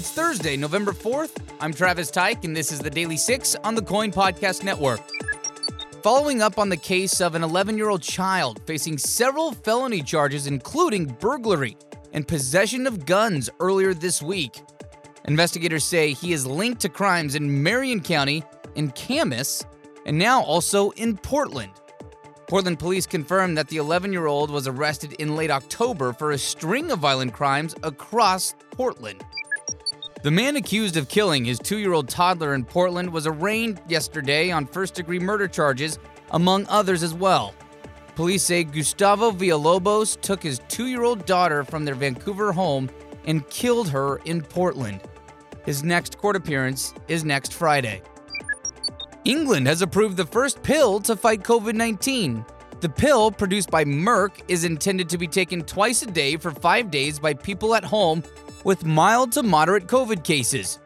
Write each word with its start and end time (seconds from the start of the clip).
It's 0.00 0.12
Thursday, 0.12 0.56
November 0.56 0.92
4th. 0.92 1.32
I'm 1.60 1.74
Travis 1.74 2.10
Tyke, 2.10 2.44
and 2.44 2.56
this 2.56 2.72
is 2.72 2.78
the 2.78 2.88
Daily 2.88 3.18
Six 3.18 3.54
on 3.56 3.74
the 3.74 3.82
KOIN 3.82 4.12
Podcast 4.12 4.64
Network. 4.64 5.02
Following 6.02 6.40
up 6.40 6.56
on 6.56 6.70
the 6.70 6.76
case 6.78 7.20
of 7.20 7.34
an 7.34 7.42
11 7.42 7.76
year 7.76 7.90
old 7.90 8.00
child 8.00 8.62
facing 8.66 8.96
several 8.96 9.52
felony 9.52 10.02
charges, 10.02 10.46
including 10.46 11.04
burglary 11.04 11.76
and 12.14 12.26
possession 12.26 12.86
of 12.86 13.04
guns 13.04 13.50
earlier 13.60 13.92
this 13.92 14.22
week. 14.22 14.62
Investigators 15.26 15.84
say 15.84 16.14
he 16.14 16.32
is 16.32 16.46
linked 16.46 16.80
to 16.80 16.88
crimes 16.88 17.34
in 17.34 17.62
Marion 17.62 18.00
County, 18.00 18.42
in 18.76 18.92
Camas, 18.92 19.66
and 20.06 20.16
now 20.16 20.42
also 20.44 20.92
in 20.92 21.18
Portland. 21.18 21.72
Portland 22.48 22.78
police 22.78 23.04
confirmed 23.04 23.58
that 23.58 23.68
the 23.68 23.76
11 23.76 24.14
year 24.14 24.28
old 24.28 24.50
was 24.50 24.66
arrested 24.66 25.12
in 25.18 25.36
late 25.36 25.50
October 25.50 26.14
for 26.14 26.30
a 26.30 26.38
string 26.38 26.90
of 26.90 27.00
violent 27.00 27.34
crimes 27.34 27.74
across 27.82 28.54
Portland. 28.70 29.22
The 30.22 30.30
man 30.30 30.56
accused 30.56 30.98
of 30.98 31.08
killing 31.08 31.46
his 31.46 31.58
two 31.58 31.78
year 31.78 31.94
old 31.94 32.08
toddler 32.08 32.54
in 32.54 32.66
Portland 32.66 33.10
was 33.10 33.26
arraigned 33.26 33.80
yesterday 33.88 34.50
on 34.50 34.66
first 34.66 34.94
degree 34.94 35.18
murder 35.18 35.48
charges, 35.48 35.98
among 36.32 36.66
others 36.68 37.02
as 37.02 37.14
well. 37.14 37.54
Police 38.16 38.42
say 38.42 38.64
Gustavo 38.64 39.30
Villalobos 39.30 40.20
took 40.20 40.42
his 40.42 40.60
two 40.68 40.88
year 40.88 41.04
old 41.04 41.24
daughter 41.24 41.64
from 41.64 41.86
their 41.86 41.94
Vancouver 41.94 42.52
home 42.52 42.90
and 43.24 43.48
killed 43.48 43.88
her 43.88 44.18
in 44.26 44.42
Portland. 44.42 45.00
His 45.64 45.82
next 45.82 46.18
court 46.18 46.36
appearance 46.36 46.92
is 47.08 47.24
next 47.24 47.54
Friday. 47.54 48.02
England 49.24 49.66
has 49.68 49.80
approved 49.80 50.18
the 50.18 50.26
first 50.26 50.62
pill 50.62 51.00
to 51.00 51.16
fight 51.16 51.42
COVID 51.44 51.74
19. 51.74 52.44
The 52.80 52.88
pill, 52.90 53.30
produced 53.30 53.70
by 53.70 53.84
Merck, 53.84 54.42
is 54.48 54.64
intended 54.64 55.08
to 55.10 55.18
be 55.18 55.26
taken 55.26 55.62
twice 55.62 56.02
a 56.02 56.06
day 56.06 56.36
for 56.36 56.50
five 56.50 56.90
days 56.90 57.18
by 57.18 57.32
people 57.32 57.74
at 57.74 57.84
home 57.84 58.22
with 58.64 58.84
mild 58.84 59.32
to 59.32 59.42
moderate 59.42 59.86
COVID 59.86 60.24
cases. 60.24 60.78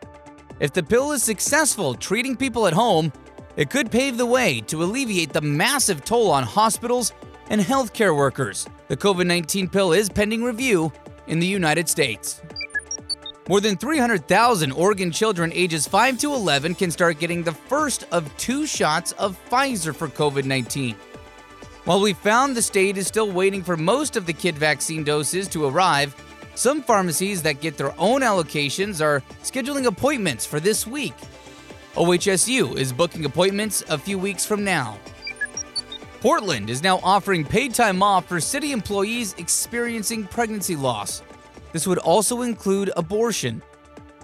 If 0.60 0.72
the 0.72 0.82
pill 0.82 1.12
is 1.12 1.22
successful 1.22 1.94
treating 1.94 2.36
people 2.36 2.66
at 2.66 2.72
home, 2.72 3.12
it 3.56 3.70
could 3.70 3.90
pave 3.90 4.16
the 4.16 4.26
way 4.26 4.60
to 4.62 4.82
alleviate 4.82 5.32
the 5.32 5.40
massive 5.40 6.04
toll 6.04 6.30
on 6.30 6.42
hospitals 6.44 7.12
and 7.50 7.60
healthcare 7.60 8.16
workers. 8.16 8.66
The 8.88 8.96
COVID 8.96 9.26
19 9.26 9.68
pill 9.68 9.92
is 9.92 10.08
pending 10.08 10.42
review 10.44 10.92
in 11.26 11.38
the 11.38 11.46
United 11.46 11.88
States. 11.88 12.42
More 13.48 13.60
than 13.60 13.76
300,000 13.76 14.72
Oregon 14.72 15.10
children 15.10 15.52
ages 15.52 15.86
5 15.86 16.18
to 16.18 16.32
11 16.32 16.76
can 16.76 16.90
start 16.90 17.18
getting 17.18 17.42
the 17.42 17.52
first 17.52 18.06
of 18.10 18.34
two 18.38 18.66
shots 18.66 19.12
of 19.12 19.38
Pfizer 19.50 19.94
for 19.94 20.08
COVID 20.08 20.44
19. 20.44 20.96
While 21.84 22.00
we 22.00 22.14
found 22.14 22.56
the 22.56 22.62
state 22.62 22.96
is 22.96 23.06
still 23.06 23.30
waiting 23.30 23.62
for 23.62 23.76
most 23.76 24.16
of 24.16 24.24
the 24.24 24.32
kid 24.32 24.56
vaccine 24.56 25.04
doses 25.04 25.46
to 25.48 25.66
arrive, 25.66 26.16
some 26.54 26.82
pharmacies 26.82 27.42
that 27.42 27.60
get 27.60 27.76
their 27.76 27.98
own 27.98 28.20
allocations 28.20 29.04
are 29.04 29.22
scheduling 29.42 29.86
appointments 29.86 30.46
for 30.46 30.60
this 30.60 30.86
week. 30.86 31.14
OHSU 31.94 32.76
is 32.76 32.92
booking 32.92 33.24
appointments 33.24 33.82
a 33.88 33.98
few 33.98 34.18
weeks 34.18 34.44
from 34.44 34.64
now. 34.64 34.98
Portland 36.20 36.70
is 36.70 36.82
now 36.82 36.98
offering 37.02 37.44
paid 37.44 37.74
time 37.74 38.02
off 38.02 38.26
for 38.26 38.40
city 38.40 38.72
employees 38.72 39.34
experiencing 39.38 40.26
pregnancy 40.26 40.74
loss. 40.74 41.22
This 41.72 41.86
would 41.86 41.98
also 41.98 42.42
include 42.42 42.90
abortion. 42.96 43.62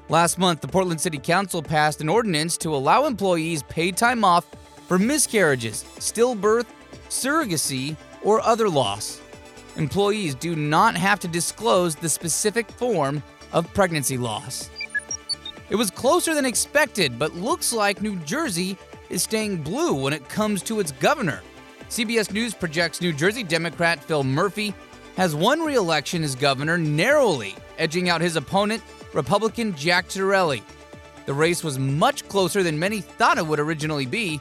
Last 0.08 0.38
month, 0.38 0.60
the 0.60 0.68
Portland 0.68 1.00
City 1.00 1.18
Council 1.18 1.62
passed 1.62 2.00
an 2.00 2.08
ordinance 2.08 2.56
to 2.58 2.74
allow 2.74 3.06
employees 3.06 3.62
paid 3.64 3.96
time 3.96 4.24
off 4.24 4.46
for 4.88 4.98
miscarriages, 4.98 5.84
stillbirth, 5.98 6.66
surrogacy, 7.08 7.96
or 8.22 8.40
other 8.40 8.68
loss. 8.68 9.20
Employees 9.76 10.34
do 10.34 10.56
not 10.56 10.96
have 10.96 11.20
to 11.20 11.28
disclose 11.28 11.94
the 11.94 12.08
specific 12.08 12.70
form 12.70 13.22
of 13.52 13.72
pregnancy 13.74 14.16
loss. 14.16 14.70
It 15.68 15.76
was 15.76 15.90
closer 15.90 16.34
than 16.34 16.44
expected, 16.44 17.18
but 17.18 17.34
looks 17.34 17.72
like 17.72 18.02
New 18.02 18.16
Jersey 18.16 18.76
is 19.08 19.22
staying 19.22 19.62
blue 19.62 19.94
when 19.94 20.12
it 20.12 20.28
comes 20.28 20.62
to 20.64 20.80
its 20.80 20.92
governor. 20.92 21.42
CBS 21.88 22.32
News 22.32 22.54
projects 22.54 23.00
New 23.00 23.12
Jersey 23.12 23.42
Democrat 23.42 24.02
Phil 24.02 24.24
Murphy 24.24 24.74
has 25.16 25.34
won 25.34 25.60
re 25.60 25.74
election 25.74 26.22
as 26.22 26.34
governor 26.34 26.78
narrowly, 26.78 27.54
edging 27.78 28.08
out 28.08 28.20
his 28.20 28.36
opponent, 28.36 28.82
Republican 29.12 29.74
Jack 29.74 30.08
Ciattarelli. 30.08 30.62
The 31.26 31.34
race 31.34 31.62
was 31.62 31.78
much 31.78 32.26
closer 32.28 32.62
than 32.62 32.78
many 32.78 33.00
thought 33.00 33.38
it 33.38 33.46
would 33.46 33.60
originally 33.60 34.06
be. 34.06 34.40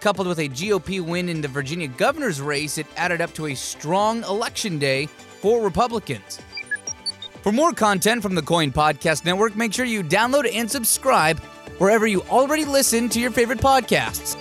Coupled 0.00 0.28
with 0.28 0.38
a 0.38 0.48
GOP 0.48 1.02
win 1.02 1.28
in 1.28 1.42
the 1.42 1.48
Virginia 1.48 1.86
governor's 1.86 2.40
race, 2.40 2.78
it 2.78 2.86
added 2.96 3.20
up 3.20 3.34
to 3.34 3.48
a 3.48 3.54
strong 3.54 4.24
election 4.24 4.78
day 4.78 5.04
for 5.06 5.62
Republicans. 5.62 6.40
For 7.42 7.52
more 7.52 7.72
content 7.72 8.22
from 8.22 8.34
the 8.34 8.40
KOIN 8.40 8.72
Podcast 8.72 9.26
Network, 9.26 9.56
make 9.56 9.74
sure 9.74 9.84
you 9.84 10.02
download 10.02 10.50
and 10.50 10.70
subscribe 10.70 11.38
wherever 11.78 12.06
you 12.06 12.22
already 12.22 12.64
listen 12.64 13.10
to 13.10 13.20
your 13.20 13.30
favorite 13.30 13.58
podcasts. 13.58 14.34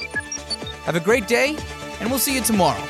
Have 0.84 0.96
a 0.96 1.02
great 1.02 1.28
day, 1.28 1.58
and 2.00 2.10
we'll 2.10 2.20
see 2.20 2.36
you 2.36 2.42
tomorrow. 2.42 2.82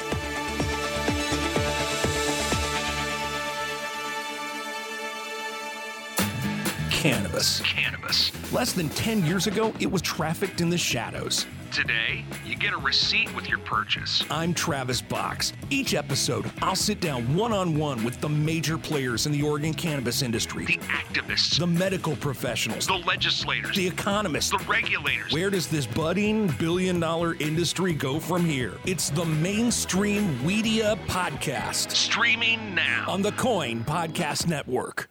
Cannabis. 6.92 7.62
Cannabis. 7.62 8.54
Less 8.54 8.74
than 8.74 8.90
10 8.90 9.26
years 9.26 9.48
ago, 9.48 9.74
it 9.80 9.92
was 9.92 10.04
trafficked 10.04 10.62
in 10.62 10.70
the 10.70 10.78
shadows. 10.78 11.48
Today, 11.72 12.26
you 12.46 12.56
get 12.56 12.74
a 12.74 12.78
receipt 12.78 13.34
with 13.36 13.48
your 13.48 13.60
purchase. 13.60 14.24
I'm 14.32 14.56
Travis 14.56 15.02
Box. 15.02 15.54
Each 15.70 15.94
episode, 15.94 16.52
I'll 16.64 16.76
sit 16.76 17.00
down 17.00 17.36
one 17.36 17.54
on 17.54 17.78
one 17.78 18.04
with 18.04 18.20
the 18.22 18.28
major 18.30 18.78
players 18.78 19.28
in 19.28 19.32
the 19.32 19.44
Oregon 19.44 19.74
cannabis 19.76 20.24
industry 20.24 20.66
The 20.66 20.78
activists, 20.88 21.60
the 21.60 21.68
medical 21.68 22.16
professionals, 22.16 22.88
the 22.88 22.96
legislators, 22.96 23.76
the 23.76 23.86
economists. 23.88 24.50
the 24.50 24.58
regulators. 24.68 25.32
Where 25.32 25.52
does 25.52 25.68
this 25.68 25.86
budding 25.86 26.48
billion 26.60 27.00
dollar 27.00 27.36
industry 27.36 27.94
go 27.94 28.20
from 28.20 28.44
here? 28.46 28.74
It's 28.86 29.12
the 29.12 29.26
mainstream 29.26 30.40
Weedia 30.40 30.96
podcast 31.06 31.92
Streaming 31.92 32.74
now. 32.74 33.06
on 33.08 33.22
the 33.22 33.32
KOIN 33.34 33.84
Podcast 33.86 34.48
Network. 34.48 35.08